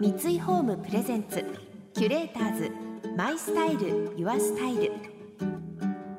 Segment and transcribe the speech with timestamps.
[0.00, 1.44] 三井ホームプレゼンツ
[1.92, 2.70] キュレーターズ
[3.16, 4.92] マイスタイルユアスタイル。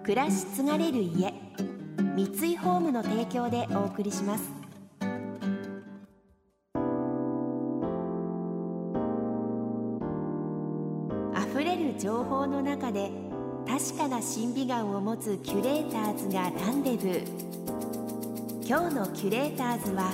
[0.04, 1.34] 暮らし継がれる家
[2.14, 4.52] 三井ホームの提供でお送りします。
[11.54, 13.10] 溢れる情報の中で
[13.66, 18.68] 確かな審美眼を持つキュレーターズがランデブー。
[18.68, 20.14] 今日のキュレーターズは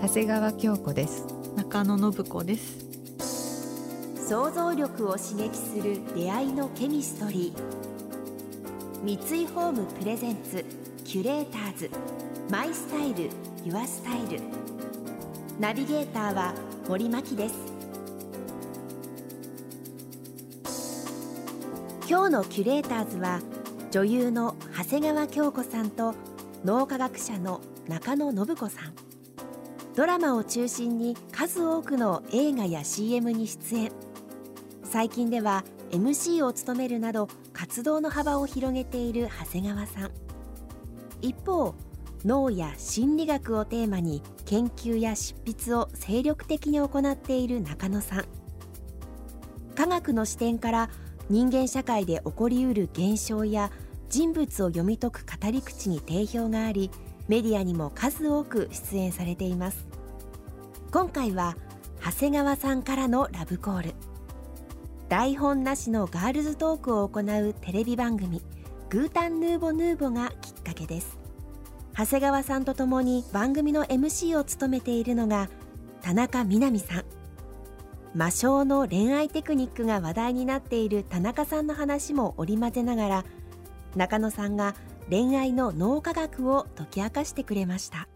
[0.00, 1.37] 長谷川京子です。
[1.58, 2.86] 中野信子です。
[4.28, 9.18] 想像力を刺激する出会いのケミストリー。
[9.28, 10.64] 三井ホームプレゼンツ
[11.04, 11.90] キュレーターズ。
[12.48, 13.30] マイスタイル
[13.64, 14.40] ユアスタイル。
[15.58, 16.54] ナビゲーターは
[16.88, 17.54] 森牧です。
[22.08, 23.40] 今日のキュレーターズは
[23.90, 26.14] 女優の長谷川京子さんと
[26.64, 29.07] 脳科学者の中野信子さん。
[29.98, 33.92] ドラマを中心に数多くの映画や CM に出演。
[34.84, 40.10] 最近では MC を務めるなど活動の幅を広げている長谷川さん。
[41.20, 41.74] 一方
[42.24, 48.24] 脳や心理学をテーマに研究や執筆を精力的に行っている中野さん。
[49.74, 50.90] 科学の視点から
[51.28, 53.72] 人間社会で起こりうる現象や
[54.08, 56.88] 人物を読み解く語り口に定評があり
[57.26, 59.87] メディアにも数多く出演されています。
[60.90, 61.54] 今回は
[62.02, 63.94] 長谷川さんからのラブコール。
[65.10, 68.42] 台本なしのガールズトークを行うテレビ番組
[68.88, 71.18] グータンヌーボヌーボがきっかけです。
[71.94, 75.50] 長谷川さんと共に番組の MC を務めているのが
[76.00, 77.04] 田中みな実さん。
[78.14, 83.24] 魔性の恋愛テクニックが話題になっている田中さんの話も織り交ぜながら
[83.94, 84.74] 中野さんが
[85.10, 88.08] 恋愛の脳科学を解き明かしてくれました。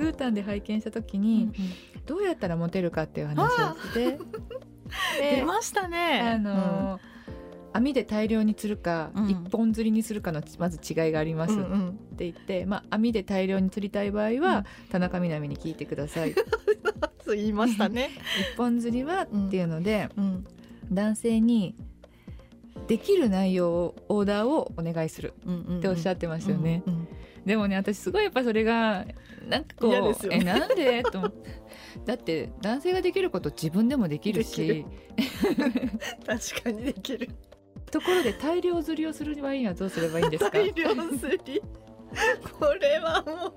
[0.00, 1.52] グータンで拝見した時に、
[2.06, 4.18] どうやったらモテるかっていう話をして
[5.20, 6.20] 出ましたね。
[6.20, 7.10] あのー
[7.72, 9.30] 網で大量に釣るか、うん。
[9.30, 11.92] 一本釣りにするかのまず違いがありますっうんうん。
[12.16, 16.34] て言って、まあ、網で大量に釣りたい場合は、田中みな実に聞いてください。
[17.32, 18.10] 言いましたね、
[18.52, 20.44] 一本釣りはっていうので、うん。
[20.90, 21.76] 男性に
[22.88, 26.99] できる内容をオーダーをお願いするうんうん、っておっしゃってましたよね、うんうん
[27.44, 29.06] でもね私すごいやっぱそれが
[29.48, 30.38] なんかこう嫌ですよね。
[30.40, 31.02] えなんで？
[31.02, 31.50] と思って。
[32.06, 34.66] だって男性ができること自分でもできるし。
[34.66, 34.86] できる。
[36.26, 37.28] 確かにできる。
[37.90, 40.50] ところで大量釣りをする場合にはどうすればいいんですか？
[40.50, 41.62] 大量釣り。
[42.58, 43.52] これはもう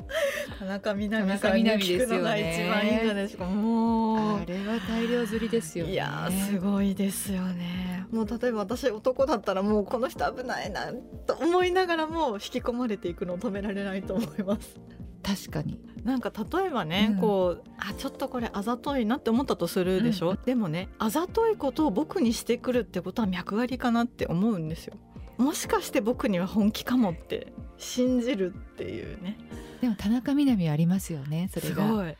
[0.60, 4.42] 田中みな実さんに聞くのが一番いいんじゃないですかもう。
[4.42, 5.92] あれは大量釣りですよね。
[5.92, 10.94] いやーすごいですよねもう例えば私男だったらもうこの人危ないな
[11.26, 14.80] と思いながらも引き込まれていくのを止められないと思います。
[15.24, 15.80] 確かに。
[16.04, 17.20] なんか例えばね、うん。
[17.20, 24.96] こうあちょっとこれあざといなって思ったとするでしょ、でもねあざといことを僕にしてくるってことは脈ありかなって思うんですよ。
[25.38, 29.38] もしかして僕には本気かもって信じるっていうね。
[29.82, 31.88] でも田中みな実ありますよねそれが。
[31.88, 32.16] すごい。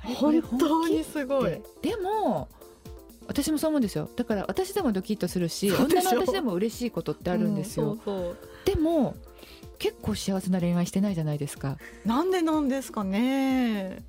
[0.00, 1.50] 本当にすごい。
[1.50, 2.48] ででも
[3.28, 4.08] 私もそう思うんですよ。
[4.16, 8.36] だから私でもドキッとするし女の私でも嬉しいことってあるんですよ、うんそうそう。
[8.64, 9.14] でも
[9.78, 11.76] 結構幸せな恋愛してないじゃないですか。
[12.04, 14.02] なんでなんですかね。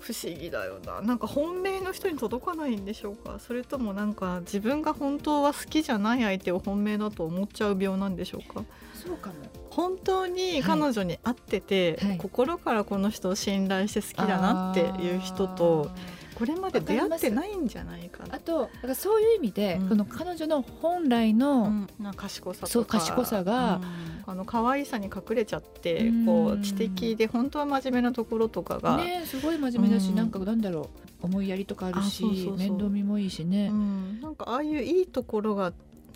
[0.00, 1.00] 不思議だよな。
[1.00, 3.38] なんか本命の人に届かないんでしょうか。
[3.40, 8.62] それともなんか自分が本当は好きじゃない相手を本命だと思っちゃう病なんでしょうか。
[8.94, 9.34] そうかも。
[9.70, 12.18] 本当に彼女に会ってて、はい。
[12.18, 15.90] 心からこの人を信頼して好きだなっていう人と
[16.38, 18.36] これまで出会ってないんじゃないかな。
[18.36, 19.88] あとだからそういう意味で、うん。
[19.88, 21.88] この彼女の本来の、うん。
[22.16, 22.72] 賢さとか。
[22.72, 23.84] そう賢さがうん。
[24.26, 26.26] あの可愛さに隠れちゃってうん。
[26.26, 30.14] こう知的で本当は真面目なところとかが、ねすごい真面目だし、うん。
[30.14, 30.90] なんかなんだろ
[31.22, 32.24] う思いやりとかあるし
[32.56, 33.68] 面倒見もいいしね。
[33.72, 35.72] う、ん、なんかああいういいところが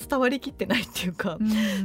[0.08, 1.38] 伝わりきってないっていうか。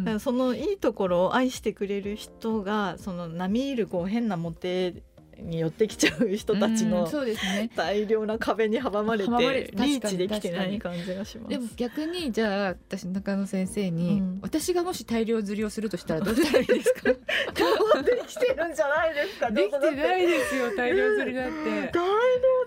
[0.05, 0.19] うん。
[0.19, 5.01] そのいいところを愛してくれる人がその並みいるこう変なモテ
[5.39, 7.69] に寄ってきちゃう人たちうんのそうですね。
[7.75, 11.49] 大量な壁に阻まれてリーチできてない感じがします。
[11.49, 14.39] でも逆にじゃあ私中野先生に、うん。
[14.41, 17.15] 私がもし大量釣りをするとしたらどう したらいいですかで
[18.27, 19.49] きてるんじゃないですか？
[19.51, 21.53] できてないですよ大量釣りだって。
[21.53, 21.91] 大量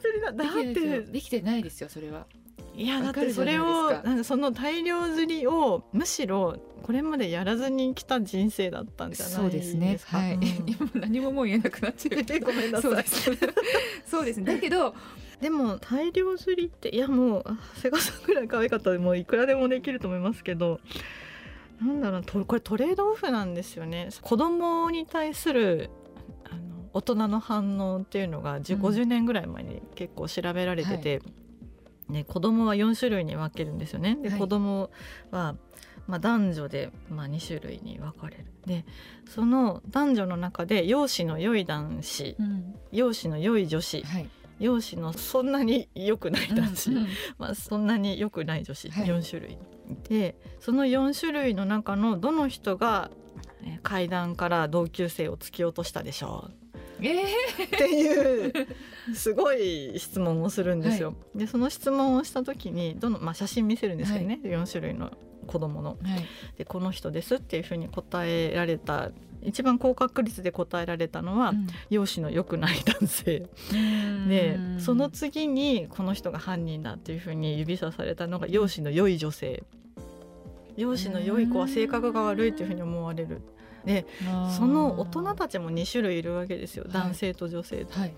[0.01, 0.33] 釣りだ。
[0.33, 2.27] だってできてないですよそれは
[2.75, 9.99] いやだってそれをなんかその大量釣りをむしろこれまでやらずに来た人生だったんじゃないそうですね。
[9.99, 10.19] か。
[10.19, 10.43] はい、うん。
[10.43, 13.05] 今何ももう言えなくなっちゃう ごめんなさい。
[13.05, 13.55] そうです
[14.07, 14.55] そうですね。
[14.55, 14.95] だけど
[15.41, 20.81] でも大量釣りっていやもうあ瀬川さんぐらい可愛かったらもういくらでもできると思いますけど
[21.81, 24.09] なんだろうとこれトレードオフなんですよね。
[24.21, 25.91] 子供に対する
[26.45, 31.23] あの大人の反応っていうのが10、50年ぐらい前に結構調べられてて、
[32.11, 34.17] ね、子供は4種類に分けるんですよね。
[34.23, 34.39] で、はい。
[34.39, 34.91] 子供
[35.31, 35.57] は
[36.07, 38.47] まあ、男女でまあ2種類に分かれる。
[38.67, 38.85] で
[39.29, 42.75] その男女の中で容姿の良い男子うん。
[42.91, 44.29] 容姿の良い女子はい。
[44.59, 47.07] 容姿のそんなに良くない男子、うん
[47.39, 49.07] まあ、そんなに良くない女子、はい。
[49.07, 49.59] 4種類
[50.09, 53.11] でその4種類の中のどの人が
[53.63, 56.60] えー階段から同級生を突き落としたでしょうえ
[57.01, 58.67] っていう
[59.15, 61.15] すごい質問をするんですよ。
[61.35, 65.13] でその質問をした時にどの、まあ、写真見せるんですけどね、4種類の
[65.47, 65.97] 子供の。
[65.97, 66.27] ーはい。
[66.59, 69.11] でこの人ですっていうふうに答えられた
[69.43, 71.55] 一番高確率で答えられたのは、
[71.89, 73.49] 容姿の良くない男性。
[73.73, 74.29] うん。
[74.29, 79.63] でうんその次にこの人が犯人だっていうふうに指さされたのが容姿の良い女性。
[80.77, 83.43] 容姿の良い子は性格が悪いっていうふうに思われる
[83.85, 84.07] で
[84.57, 86.85] その大人たちも2種類いるわけですよ。
[86.85, 86.93] はい。
[86.93, 87.99] 男性と女性と。
[87.99, 88.15] はい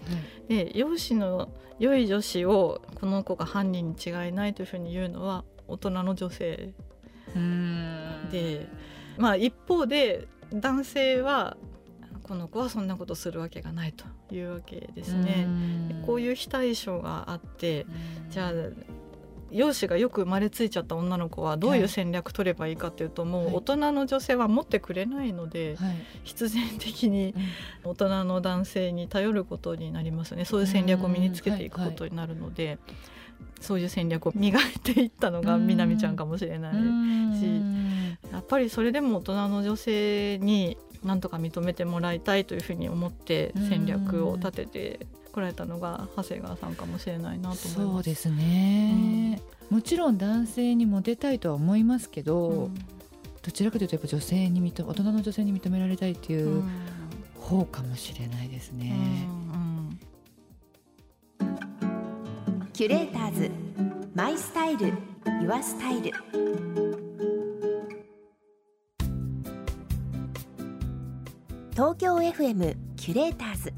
[0.48, 1.48] で容姿の
[1.78, 6.74] 良い女子をこの子が犯人に違いないというふうに言うのは大人の女性。
[7.34, 8.28] うん。
[8.30, 8.68] で、
[9.16, 11.56] まあ、一方で男性は
[12.22, 14.04] この子はそんなことするわけがないと
[14.34, 15.46] いうわけですね。
[15.88, 17.86] でこういう非対称があって
[18.30, 18.52] じゃあ
[19.52, 25.96] 容姿がよく生まれついちゃった女の子はどういう戦略取ればいいかっていうと、もう大人の女性は持ってくれないので、はい。
[26.24, 27.34] 必然的に
[27.84, 30.44] 大人の男性に頼ることになりますね。
[30.44, 32.78] そういう戦略を身につけていくことになるので、
[33.60, 35.66] そういう戦略を磨いていったのがうん。
[35.66, 36.74] みなみちゃんかもしれない。
[36.74, 38.18] うん。
[38.32, 47.74] やっぱりそれでも大人の女性になんとか認めてもらいたいというふうに思って戦略を立ててこられたのが長谷川さんかもしれないなと思います。
[47.74, 49.40] そうですね、
[49.70, 52.74] もちろん男性にモテたいとは思いますけど、うん。
[53.42, 56.70] どちらかというとやっぱ女性に認め大人の女性に認められたいっていううん。
[57.40, 58.94] 方かもしれないですね。
[59.52, 60.00] うん。
[62.72, 63.50] キュレーターズ。
[64.14, 64.92] マイスタイル。
[65.40, 66.81] ユアスタイル
[71.72, 73.72] 東京 FM キュレーターズ。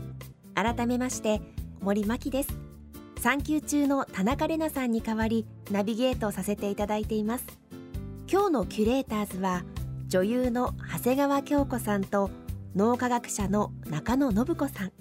[0.56, 1.40] 改めまして
[1.80, 2.48] 森真希です。
[3.20, 7.44] 産休中の田中れなさんに代わりナビゲートをさせていただいています。
[8.28, 9.62] 今日のキュレーターズは
[10.08, 12.30] 女優の長谷川京子さんと
[12.74, 14.92] 脳科学者の中野信子さん。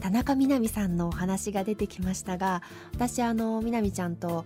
[0.00, 2.62] 田中みな実さんのお話が出てきましたが
[2.94, 4.44] 私あのみな実ちゃんと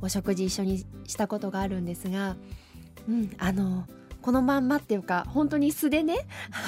[0.00, 2.36] お食事一緒にしたことがあるんですが
[3.08, 3.86] うんあの
[4.26, 6.16] このまんまっていうか本当に素でね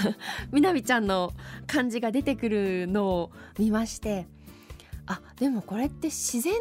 [0.55, 1.33] みな実ちゃんの
[1.67, 4.29] 感じが出てくるのを見まして
[5.07, 6.55] あでもこれって自然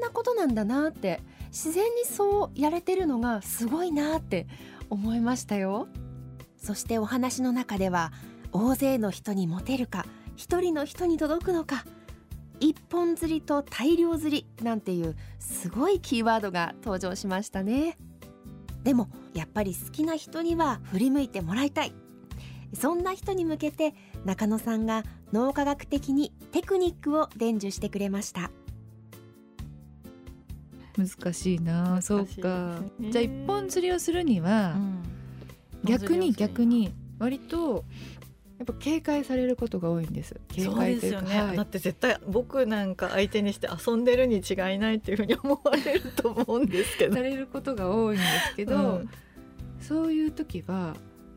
[0.00, 1.20] なことなんだなって
[1.52, 4.48] 自然にそうやれてるのがすごいなって
[4.90, 5.86] 思いましたよ。
[6.56, 8.12] そしてお話の中では
[8.50, 11.84] 大勢の人にモテるか一人の人に届くのか
[12.58, 17.96] 一本釣りと大量釣りなんていうすごいキーワードが登場しましたね。
[18.84, 21.92] でもやっぱり好きな人には振り向いてもらいたい。
[22.74, 23.94] そんな人に向けて
[24.24, 28.50] 中野さんが脳科学的にテクニックを伝授してくれました。
[30.96, 32.00] 難しいな。
[32.02, 33.10] そう難しいですかね。
[33.10, 35.02] じゃあ一本釣りをするには、うん。
[35.84, 37.84] 逆に逆に割と
[38.62, 40.40] やっぱ警戒されることが多いんです。
[40.48, 41.56] 警戒というですよね、かはい。
[41.56, 47.16] だって絶対僕なんか相手にして遊んでるに違いないっていうふうに思われると思うんですけど。
[47.16, 49.10] されることが多いんですけど、うん。
[49.80, 50.94] そういう時は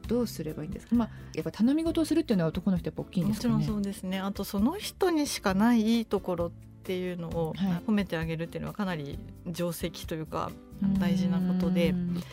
[0.08, 0.96] どうすればいいんですか？
[0.96, 4.20] まあやっぱ頼み事をするっていうのは男の人やっぱ大きいんもちろんですかねそうですね。
[4.20, 6.51] あとその人にしかないいいところっ
[6.84, 7.82] ていうのを、はい。
[7.88, 9.17] 褒めてあげるっていうのはかなり
[9.51, 10.51] 定石というか
[11.00, 11.89] 大事なことで。
[11.89, 12.24] うん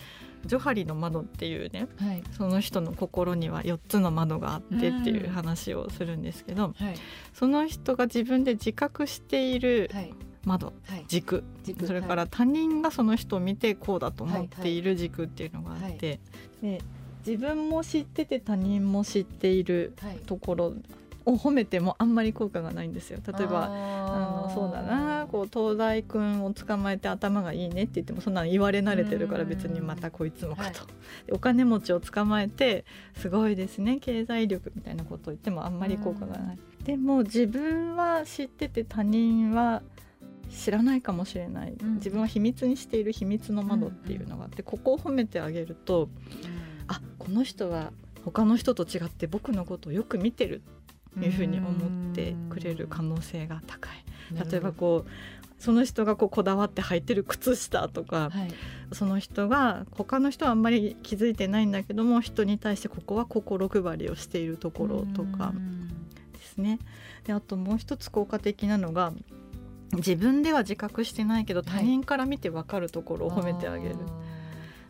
[0.47, 2.23] ジョハリの窓っていうねはい。
[2.37, 6.95] その人の心には4つの窓があってっていう話をするんですけど、はい。
[7.33, 10.15] その人が自分で自覚しているはい。
[10.45, 11.05] 窓はい。
[11.07, 16.21] 軸軸それから他人がその人を見てこうだと思っている軸っていうのがあって、
[16.61, 16.81] で
[17.25, 20.17] 自分も知ってて他人も知っているはい。
[20.17, 20.75] ところ
[21.25, 23.19] を褒めてもあんまり効果がないんですよ。
[23.27, 30.87] 例えばああのそうだなこう東大くんを捕まえて頭がいいねって言ってもそんなの言われ慣れてるから別にまたこいつもかと、は
[31.27, 32.85] でお金持ちを捕まえて
[33.17, 36.59] すごいですね経済力みたいなことを言ってもあんまり効果がない。
[36.85, 39.83] でも自分は知ってて他人は
[40.51, 41.95] 知らないかもしれない、うん。
[41.95, 46.09] 自分は秘密にしている秘密の窓っていうのがあってここを褒めてあげると
[46.89, 47.93] あこの人は
[48.25, 50.63] 他の人と違って僕のことをよく見てる
[51.21, 54.05] いうふうに思ってくれる可能性が高い。
[54.51, 55.11] 例えばこう
[55.59, 58.53] その人がこうこだわって履いてる靴下とか、はい
[58.93, 65.89] その人が他の人はあんまり気づいてないんだけども人に対してここは心配りをしているところとかうん
[66.35, 66.79] ですね。
[67.25, 69.15] であともう一つ効果的なのが
[69.95, 73.97] 自分では自覚してないけど他人から見て分かるところを褒めてあげる。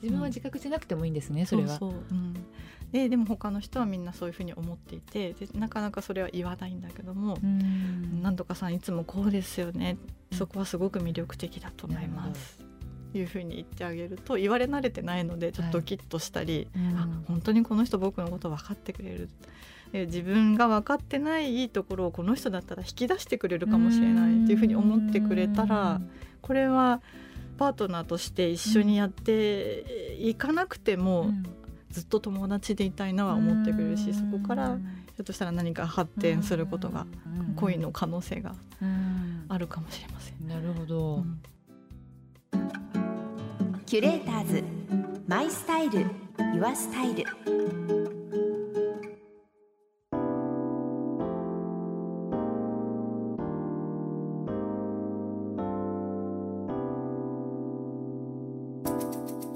[0.02, 1.69] 自分は自覚してなくてもいいんですね、それは。
[1.69, 2.35] そうそううん
[2.92, 7.38] ででも他の人はみんなそういうふうに思っていてでなかなかそれは言わないんだけども
[8.22, 9.96] 「なんとかさんいつもこうですよね。
[10.32, 12.61] そこはすごく魅力的だと思います」
[13.14, 19.28] いうふうに言ってあげると言われ慣れてないのでちょっとドキッとしたり、はい、あ本当にこの人僕のこと分かってくれる
[19.92, 26.00] 自分が分かってないいいところをこの人だったら引き出してくれるかもしれないっていうふうに思ってくれたら
[26.40, 27.02] これは
[27.58, 31.30] パートナーとして一緒にやっていかなくても、
[31.92, 37.06] ずっと友達でいたいなは思ってくれるしそこからひょっとしたら何か発展することが
[37.56, 38.54] 恋の可能性が
[39.49, 40.49] あるかもしれません。
[40.49, 41.42] なるほど、うん、
[43.84, 44.64] キュレーターズ
[45.28, 46.06] マイスタイル
[46.54, 47.25] ユアスタイル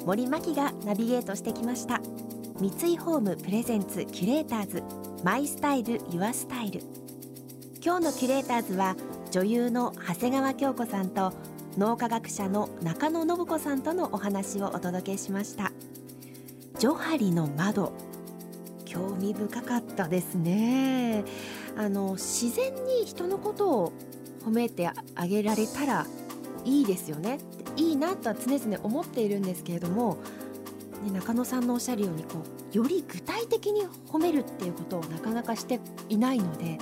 [0.06, 2.00] 森真希がナビゲートしてきました。
[2.60, 4.84] 三井ホームプレゼンツキュレーターズ
[5.24, 6.80] マイスタイルユアスタイル。
[7.84, 8.94] 今日のキュレーターズは
[9.32, 11.32] 女優の長谷川京子さんと
[11.76, 15.72] 脳科学者の中野信子さんとのお話をお届けしました。
[16.78, 17.92] ジョハリの窓。
[18.84, 21.24] 興味深かったですね。
[21.76, 23.92] あの自然に人のことを
[24.44, 26.06] 褒めてあげられたら
[26.64, 27.40] いいですよね。
[27.76, 30.18] いいなとは常々思っているんですけれども、
[31.04, 32.42] ね、中野さんのおっしゃるようにこ
[32.72, 36.78] うより具体的に褒めるっていうことをなかなかしていないので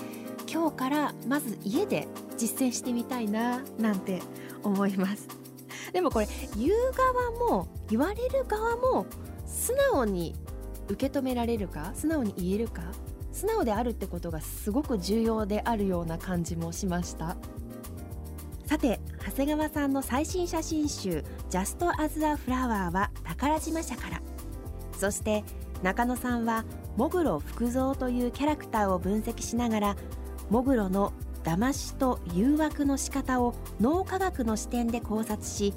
[0.50, 4.22] 今日からまず家で実践してみたいななんて
[4.62, 5.28] 思います。
[5.92, 9.06] でもこれ言う側も言われる側も
[9.46, 10.34] 素直に
[10.88, 12.82] 受け止められるか素直に言えるか
[13.32, 17.36] 素直であるってことがすごく重要であるような感じもしました。
[18.74, 24.20] さて長谷川さんの最新写真集「Just as a Flower」は宝島社から。
[24.98, 25.44] そして
[25.84, 26.64] 中野さんは
[26.96, 29.96] モグロ福蔵というキャラクターを分析しながら
[30.50, 31.12] モグロの
[31.44, 35.72] 騙しと誘惑の仕方を脳科学の視点で考察し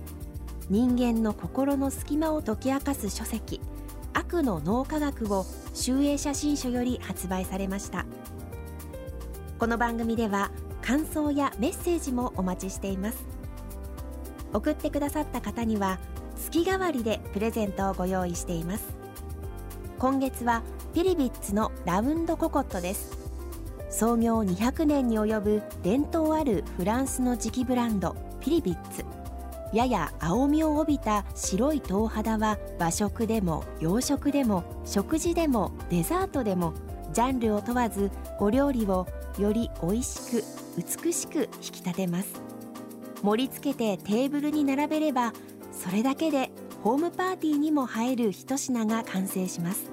[0.72, 3.62] 人間の心の隙間を解き明かす書籍
[4.16, 8.08] 「悪の脳科学」を集英写真書より発売されました。
[9.60, 10.50] この番組では
[10.88, 13.25] 感想やメッセージもお待ちしています。
[14.53, 16.00] 送ってくださった方には
[16.38, 18.86] 月替わりでプレゼントをご用意しています。
[20.00, 20.63] 今月は
[20.94, 23.17] ピリビッツのラウンドココットです。
[23.89, 29.03] 創業200年に及ぶ伝統あるフランスの磁器ブランドピリビッツ。
[29.74, 36.74] やや青みを帯びた白い頭肌は和食でも洋食でも食事でもデザートでも
[37.12, 39.06] ジャンルを問わずお料理を
[39.38, 42.41] より美味しく美しく引き立てます。
[43.24, 45.34] 盛り付けてテーブルに並べれば
[45.72, 46.51] それだけで
[46.84, 49.91] ホームパーティーにも映える一品が完成します。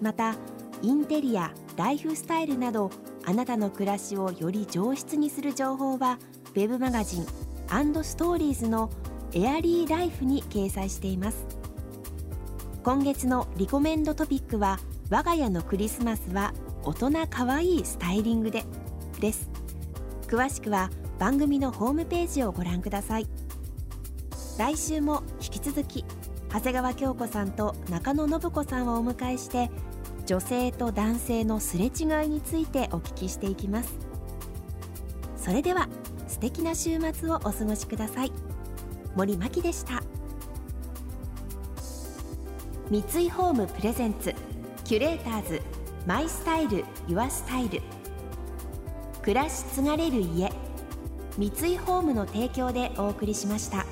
[0.00, 0.34] また
[0.82, 2.90] インテリアライフスタイルなど
[3.24, 6.18] あなたの暮らしをより上質にする情報は
[6.54, 8.90] web マガジンストーリーズの
[9.32, 11.46] エアリーライフに掲載しています。
[12.82, 18.64] 今月のリコメンドトピックは我が家のクリスマスは大人かわいいスタイリングで
[19.20, 19.51] です。
[20.32, 23.26] 詳しくは番組のホームページをご覧ください。
[24.58, 26.06] 来週も引き続き
[26.50, 29.70] 長谷川京子さんと中野信子さんをお迎えして
[30.24, 31.88] 女性と男性のすれ違
[32.24, 33.92] いについてお聞きしていきます。
[35.36, 35.86] それでは
[36.28, 38.32] 素敵な週末をお過ごしください。
[39.14, 40.02] 森真希でした。
[42.88, 44.34] 三井ホームプレゼンツ
[44.84, 45.60] キュレーターズ
[46.06, 47.82] マイスタイルユアスタイル。
[49.22, 50.50] 暮らし継がれる家
[51.38, 53.86] 三井ホームの提供でお送りしました。